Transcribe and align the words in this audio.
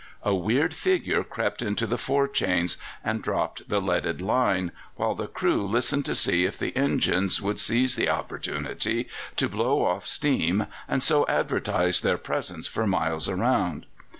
A 0.23 0.33
weird 0.33 0.73
figure 0.73 1.23
crept 1.23 1.61
into 1.61 1.85
the 1.85 1.95
fore 1.95 2.27
chains 2.27 2.75
and 3.03 3.21
dropped 3.21 3.69
the 3.69 3.79
leaded 3.79 4.19
line, 4.19 4.71
while 4.95 5.13
the 5.13 5.27
crew 5.27 5.67
listened 5.67 6.05
to 6.05 6.15
see 6.15 6.43
if 6.43 6.57
the 6.57 6.75
engines 6.75 7.39
would 7.39 7.59
seize 7.59 7.95
the 7.95 8.09
opportunity 8.09 9.07
to 9.35 9.47
blow 9.47 9.85
off 9.85 10.07
steam 10.07 10.65
and 10.87 11.03
so 11.03 11.23
advertise 11.27 12.01
their 12.01 12.17
presence 12.17 12.65
for 12.65 12.87
miles 12.87 13.29
around. 13.29 13.85